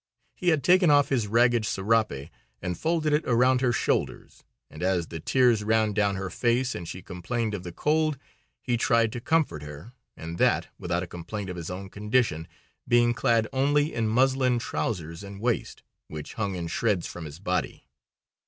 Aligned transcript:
He 0.33 0.47
had 0.47 0.63
taken 0.63 0.89
off 0.89 1.09
his 1.09 1.27
ragged 1.27 1.63
serape 1.63 2.31
and 2.59 2.75
folded 2.75 3.13
it 3.13 3.23
around 3.27 3.61
her 3.61 3.71
shoulders, 3.71 4.43
and 4.67 4.81
as 4.81 5.09
the 5.09 5.19
tears 5.19 5.63
ran 5.63 5.93
down 5.93 6.15
her 6.15 6.31
face 6.31 6.73
and 6.73 6.87
she 6.87 7.03
complained 7.03 7.53
of 7.53 7.61
the 7.61 7.71
cold, 7.71 8.17
he 8.63 8.77
tried 8.77 9.11
to 9.11 9.21
comfort 9.21 9.61
her, 9.61 9.93
and 10.17 10.39
that 10.39 10.69
without 10.79 11.03
a 11.03 11.05
complaint 11.05 11.51
of 11.51 11.55
his 11.55 11.69
own 11.69 11.87
condition, 11.87 12.47
being 12.87 13.13
clad 13.13 13.47
only 13.53 13.93
in 13.93 14.07
muslin 14.07 14.57
trowsers 14.57 15.21
and 15.23 15.39
waist, 15.39 15.83
which 16.07 16.33
hung 16.33 16.55
in 16.55 16.65
shreds 16.65 17.05
from 17.05 17.25
his 17.25 17.37
body. 17.37 17.87